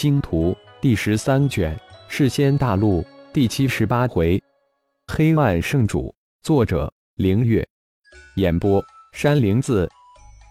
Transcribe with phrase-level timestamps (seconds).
[0.00, 4.40] 星图第十三卷世仙大陆第七十八回，
[5.08, 6.14] 黑暗圣主。
[6.40, 7.66] 作者：凌月。
[8.36, 8.80] 演播：
[9.12, 9.90] 山灵子。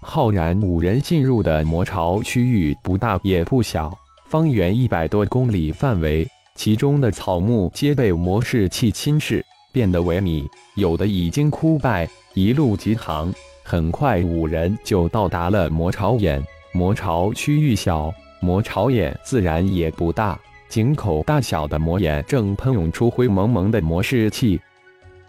[0.00, 3.92] 浩然五人进入的魔巢区域不大也不小，
[4.28, 6.24] 方圆一百多公里范围，
[6.54, 10.46] 其中的草木皆被魔士气侵蚀，变得萎靡，
[10.76, 12.08] 有的已经枯败。
[12.34, 13.34] 一路疾航，
[13.64, 16.40] 很快五人就到达了魔巢眼。
[16.72, 18.14] 魔巢区域小。
[18.42, 20.36] 魔巢眼自然也不大，
[20.68, 24.60] 井口大小的魔眼正喷涌出灰蒙蒙的魔士气。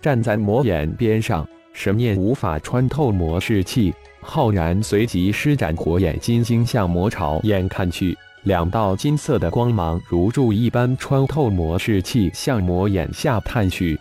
[0.02, 3.94] 站在魔眼边上，神念无法穿透魔士气。
[4.20, 13.99] 浩然随即施展火眼金睛向魔巢眼看去，两道金色的光芒如柱一般穿透魔士气，向魔眼下探去。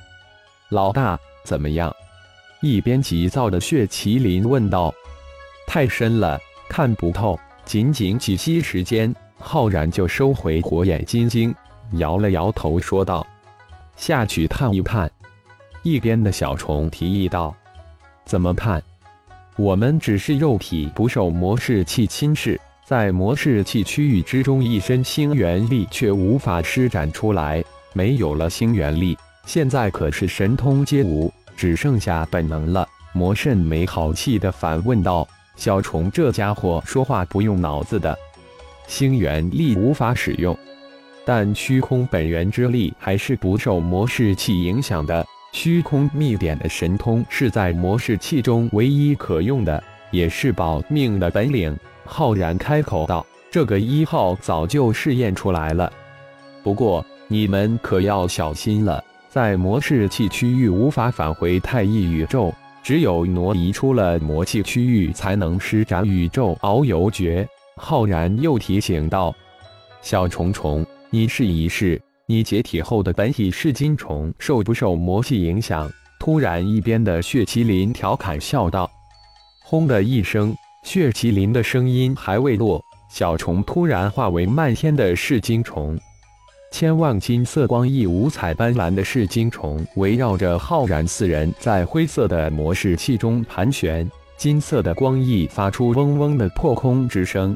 [0.71, 1.95] 老大，怎么样？
[2.63, 4.95] 一边急躁的血麒麟问道。
[5.67, 7.39] 太深了，看不透。
[7.65, 11.55] 仅仅几息时间，浩然就收回火眼金睛，
[11.93, 13.27] 摇了摇头说道
[13.97, 15.11] ：“下去探一探。”
[15.83, 17.55] 一边的小虫提议道
[18.25, 18.83] ：“怎么探？
[19.57, 27.63] 我们只是肉体不受魔士气侵蚀，在魔士气区域之中，一身星元力却无法施展出来。
[27.95, 35.29] 没有了星元力，现在可是神通皆无，只剩下本能了。”魔圣没好气的反问道。
[35.57, 38.17] 小虫这家伙说话不用脑子的，
[38.87, 40.57] 星元力无法使用，
[41.25, 45.25] 但虚空本源之力还是不受魔士气影响的。
[45.53, 51.77] 虚空秘典的神通是在魔士气中唯一可用的，也是保命的本领。
[52.07, 55.93] 浩然开口道：“这个一号早就试验出来了，
[56.63, 67.49] 不过你们可要小心了，在魔士气区域无法返回太一宇宙。”只有挪移出了魔气区域，才能施展宇宙遨游诀。
[67.77, 69.35] 浩然又提醒道
[70.03, 78.91] ：“小虫虫，你试一试，你解体后的本体是金虫，受不受魔气影响？”突然，一边的血麒麟调侃笑道
[79.65, 85.99] ：“轰的一声，血麒麟的声音还未落，小虫突然化为漫天的噬金虫。”
[86.73, 94.11] 千万金色光翼、五彩斑斓的噬金虫围绕着浩然四人，在灰色的魔士气中盘旋。
[94.39, 97.55] 金色的光翼发出嗡嗡的破空之声，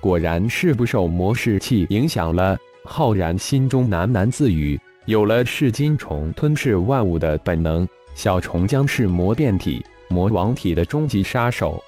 [0.00, 2.56] 果然是不受魔士气影响了。
[2.84, 11.80] 浩然心中喃喃自语：有了噬金虫吞噬万物的本能，小虫将是魔变体、魔王体的终极杀手。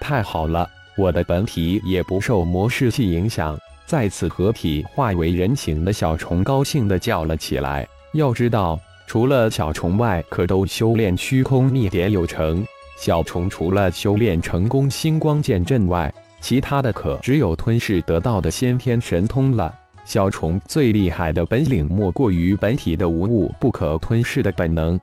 [0.00, 0.68] 太好了，
[0.98, 3.56] 我的本体也不受魔士气影响。
[3.86, 7.86] 再次合体化为人形的小虫高兴地叫了起来。
[8.12, 12.64] 要知道，除了小虫外，可都修炼虚空秘典有成。
[12.96, 19.74] 小虫除了修炼成功星光剑阵外，其他的可只有吞噬得到的先天神通了。
[20.04, 25.00] 小虫最厉害的本领，莫过于本体的无物不可吞噬的本能。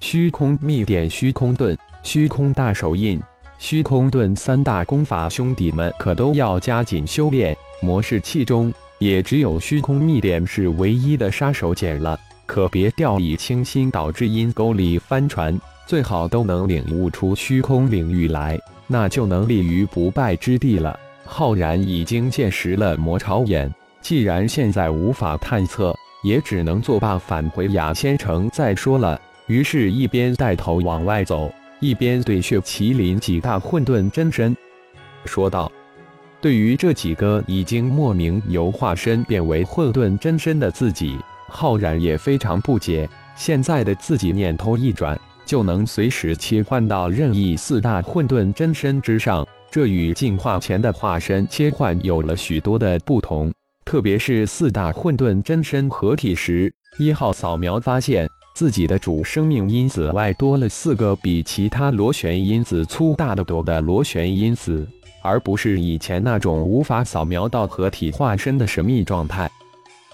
[0.00, 3.20] 虚空秘典、虚空盾、虚空大手印、
[3.58, 7.56] 虚空盾三大功法，兄弟们可都要加紧修炼。
[7.80, 15.58] 魔士气中也只有虚空秘典是唯一的杀手锏了，可别掉以轻心，导致阴沟里翻船。
[15.86, 20.98] 最好都能领悟出虚空领域来，那就能立于不败之地了。
[21.24, 25.94] 浩然已经见识了魔巢眼，既然现在无法探测，
[26.24, 29.20] 也只能作罢，返回雅仙城再说了。
[29.46, 34.56] 于是，一边带头往外走，一边对血麒麟几大混沌真身
[35.24, 35.70] 说道。
[36.40, 43.08] 对于这几个已经莫名由化身变为混沌真身的自己，浩然也非常不解。
[43.34, 53.52] 现在的自己念头一转，就能随时切换到任意四大混沌真身之上，这与进化前的化身切换有了许多的不同。
[53.84, 64.86] 特别是四大混沌真身合体时，一号扫描发现自己的主生命因子外多了四个比其他螺旋因子粗大的多的螺旋因子。
[65.26, 69.50] 而不是以前那种无法扫描到合体化身的神秘状态。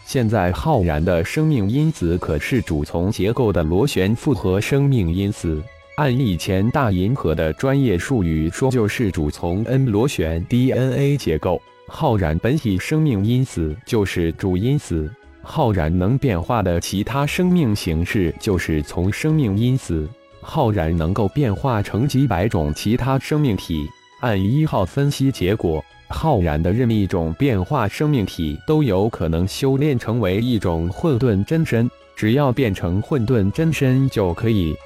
[0.05, 5.63] 现在浩然的生命因子可是主从结构的螺旋复合生命因子，
[5.97, 11.63] 按以前大银河的专业术语说，就是主从 N 螺旋 DNA 结构。
[11.87, 15.09] 浩然本体生命因子就是主因子，
[15.43, 20.09] 浩然能变化的其他生命形式就是从生命因子。
[20.41, 23.87] 浩然能够变化成几百种其他生命体。
[24.23, 31.91] 按一号分析结果，浩然的任意一种变化生命体都有可能修炼成为一种混沌真身。
[32.15, 34.77] 只要变成混沌真身，就可以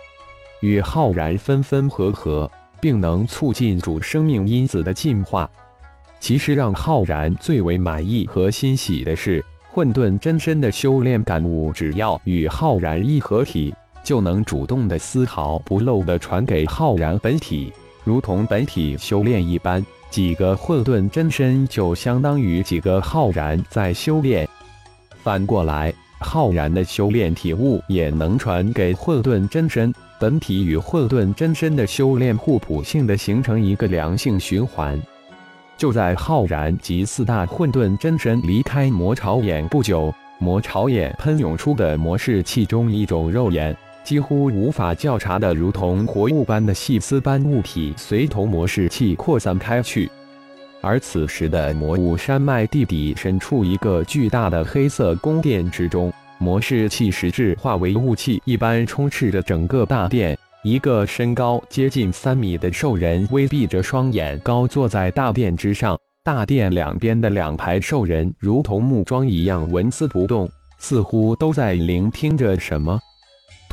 [0.63, 2.51] 与浩然分分合合，
[2.81, 5.51] 并能促进主生命因子的进化。
[6.19, 17.71] 其实让浩然最为满意和欣喜的是，混沌真身的修炼感悟，只要与浩然一合体，就能主动的丝毫不漏的传给浩然本体，
[18.07, 19.85] 如同本体修炼一般。
[20.09, 24.49] 几个混沌真身就相当于几个浩然在修炼。
[25.23, 29.93] 反过来，浩然的修炼体悟也能传给混沌真身。
[30.19, 34.99] 本体与混沌真身的修炼互补性的形成一个良性循环。
[35.77, 43.77] 就在浩然及四大混沌真身离开魔潮眼不久，魔潮眼喷涌出的魔士气中一种肉眼
[44.07, 50.09] 几乎无法较察的如同活物般的细丝般物体随同模式器扩散开去。
[50.81, 56.13] 而此时的魔物山脉地底深处一个巨大的黑色宫殿之中。
[56.39, 60.39] 模式器实质化为雾气一般充斥着整个大殿。
[60.63, 65.99] 一个身高接近三米的兽人微闭着双眼，高坐在大殿之上。
[66.23, 70.49] 大殿两边的两排兽人如同木桩一样纹丝不动，
[70.79, 73.01] 似乎都在聆听着什么。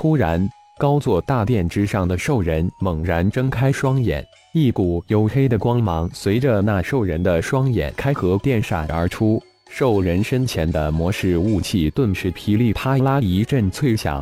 [0.03, 4.21] 突然，高坐大殿之上的兽人猛然睁开双眼，
[4.53, 9.41] 一股黝黑的光芒随着那兽人的双眼开合电闪而出。
[9.69, 14.21] 兽人身前的魔式雾气顿时噼里啪啦一阵脆响。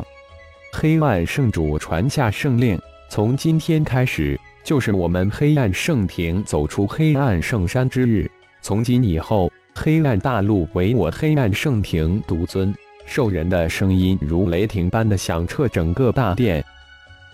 [0.72, 2.80] 黑暗圣主传下圣令，
[3.10, 8.30] 从今天开始，就是我们黑暗圣庭走出黑暗圣山之日。
[8.60, 12.72] 从今以后，黑暗大陆唯我黑暗圣庭独尊。
[13.06, 16.64] 兽人的声音如雷霆般的响彻整个大殿。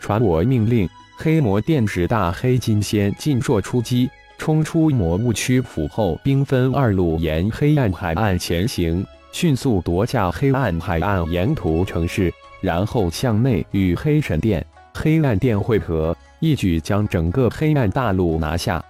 [0.00, 4.08] 传我命令，黑魔殿使大黑金仙尽烁出击。
[4.38, 18.80] 冲出魔物区府后，兵分二路沿黑暗海岸前行，迅速夺下黑暗海岸沿途城市，然后向内与黑神殿、黑暗殿汇合，一举将整个黑暗大陆拿下。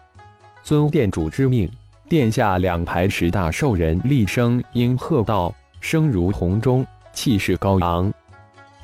[0.62, 1.66] 遵殿主之命，
[2.10, 8.12] 殿下两排十大兽人厉声应喝道，声如洪钟，气势高昂。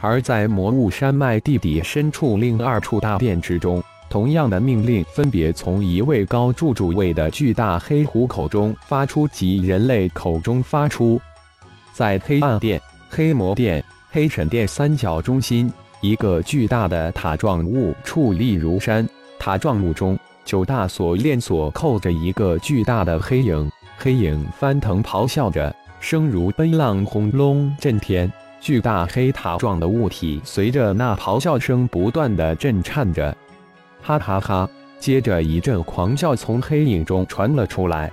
[0.00, 3.82] 而在魔物山脉地底深处另二处大殿之中。
[4.11, 11.20] 同样的命令分别从一位高柱主位的巨大黑虎口中发出及人类口中发出。
[11.93, 12.81] 在黑暗殿、
[13.11, 19.08] 黑魔殿、黑神殿三角中心，一个巨大的塔状物矗立如山。
[19.37, 23.69] 塔状物中，九大锁链锁扣着一个巨大的黑影，
[23.99, 25.75] 黑影翻腾咆哮着，
[26.05, 28.31] 声如奔浪轰隆震天。
[28.61, 33.35] 巨大黑塔状的物体随着那咆哮声不断的震颤着。
[34.03, 34.69] 哈哈哈！
[34.99, 38.12] 接着一阵狂笑从黑影中传了出来。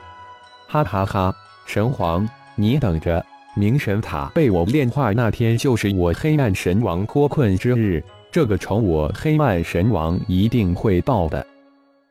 [0.70, 1.36] 哈哈哈！
[1.66, 3.22] 神皇，你等着，
[3.58, 8.02] 明神塔被我炼化那天，就是我黑暗神王脱困之日。
[8.32, 11.46] 这个仇我黑暗神王一定会报的。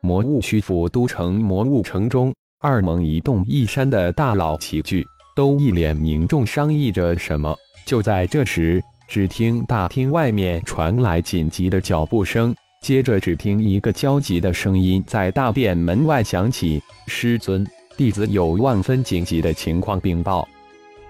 [0.02, 5.06] 魔物区府都城魔物城中，二盟一动一山的大佬齐聚，
[5.40, 7.56] 都一脸凝重商议着什么。
[7.86, 8.78] 就在这时，
[9.08, 12.54] 只听大厅外面传来紧急的脚步声。
[12.82, 16.78] 接着，只听一个焦急的声音在大殿门外响起
[17.08, 17.66] ：“师尊，
[17.96, 20.46] 弟子有万分紧急的情况禀报。”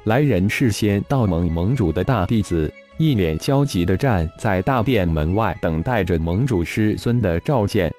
[0.07, 7.93] 来人是仙道盟盟主的大弟子，一脸焦急地站在大殿门外，等待着盟主师尊的召见。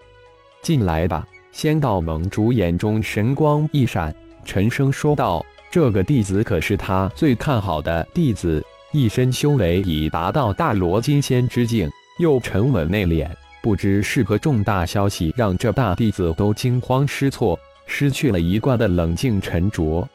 [0.61, 1.27] 进来吧。
[1.51, 8.61] 仙道盟主眼中神光一闪，沉声说道：“这个弟子可是他最看好的弟子，
[8.91, 13.25] 一身修为已达到大罗金仙之境，又沉稳内敛。”
[13.63, 20.05] 不知是何重大消息，让这大弟子都惊慌失措，失去了一贯的冷静沉着。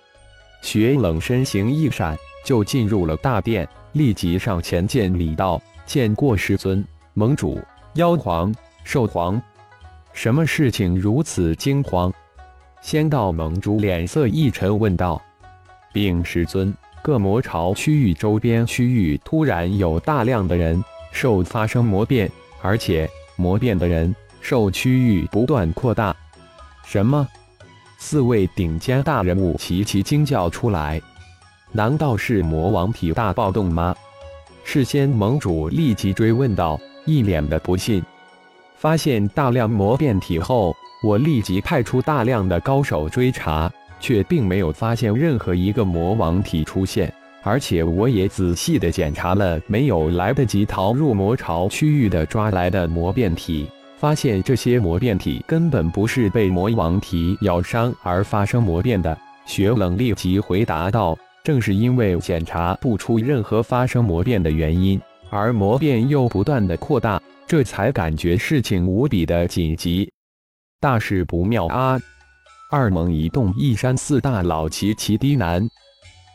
[0.63, 6.85] 雪冷身形一闪，就进入了大殿，立即上前见礼道：“见过师尊、
[7.15, 7.59] 盟主、
[7.95, 9.41] 妖皇、兽皇。”
[10.13, 12.13] 什么事情如此惊慌？
[12.83, 15.23] 仙道盟主脸色一沉，问道
[15.97, 26.15] ：“并师尊，各魔巢区域周边区域突然有大量的人兽发生魔变，而且……”魔变的人兽区域不断扩大，
[26.85, 27.27] 什么？
[27.99, 31.01] 四位顶尖大人物齐齐惊叫出来。
[31.73, 33.97] 难道是魔王体大暴动吗？
[34.65, 38.03] 事先盟主立即追问道，一脸的不信。
[38.77, 47.13] 发现大量魔变体后，我立即派出大量的高手追查，却并没有发现任何一个魔王体出现。
[47.43, 59.17] 而且我也仔细的检查了没有来得及逃入魔巢区域的抓来的魔变体，发现这些魔变体根本不是被魔王体咬伤而发生魔变的。
[59.45, 65.01] 雪冷立即回答道：“正是因为检查不出任何发生魔变的原因，
[65.31, 70.11] 而魔变又不断的扩大，这才感觉事情无比的紧急，
[70.81, 71.97] 大事不妙啊！”
[72.69, 75.69] 二猛一动一山四大佬齐齐低南。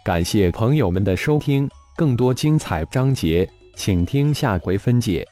[0.03, 5.27] 感谢朋友们的收听，更多精彩章节，请听下回分解。